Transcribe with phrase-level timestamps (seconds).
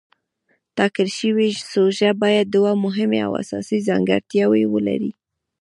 [0.77, 5.11] ټاکل شوې سوژه باید دوه مهمې او اساسي ځانګړتیاوې ولري.